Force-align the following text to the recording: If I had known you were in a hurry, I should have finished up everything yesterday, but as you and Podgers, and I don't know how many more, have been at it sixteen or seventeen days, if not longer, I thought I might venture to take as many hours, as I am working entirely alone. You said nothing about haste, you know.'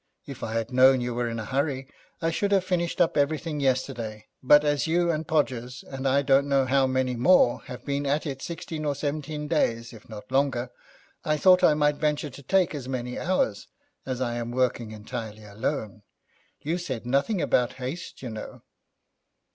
If 0.25 0.41
I 0.41 0.53
had 0.53 0.73
known 0.73 0.99
you 0.99 1.13
were 1.13 1.29
in 1.29 1.37
a 1.37 1.45
hurry, 1.45 1.87
I 2.23 2.31
should 2.31 2.51
have 2.53 2.63
finished 2.63 2.99
up 2.99 3.15
everything 3.15 3.59
yesterday, 3.59 4.25
but 4.41 4.65
as 4.65 4.87
you 4.87 5.11
and 5.11 5.27
Podgers, 5.27 5.83
and 5.87 6.07
I 6.07 6.23
don't 6.23 6.49
know 6.49 6.65
how 6.65 6.87
many 6.87 7.15
more, 7.15 7.61
have 7.65 7.85
been 7.85 8.07
at 8.07 8.25
it 8.25 8.41
sixteen 8.41 8.83
or 8.83 8.95
seventeen 8.95 9.47
days, 9.47 9.93
if 9.93 10.09
not 10.09 10.31
longer, 10.31 10.71
I 11.23 11.37
thought 11.37 11.63
I 11.63 11.75
might 11.75 11.97
venture 11.97 12.31
to 12.31 12.41
take 12.41 12.73
as 12.73 12.89
many 12.89 13.19
hours, 13.19 13.67
as 14.03 14.21
I 14.21 14.37
am 14.37 14.49
working 14.49 14.89
entirely 14.89 15.43
alone. 15.43 16.01
You 16.61 16.79
said 16.79 17.05
nothing 17.05 17.39
about 17.39 17.73
haste, 17.73 18.23
you 18.23 18.31
know.' 18.31 18.63